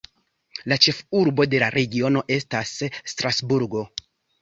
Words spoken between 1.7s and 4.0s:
regiono estas Strasburgo.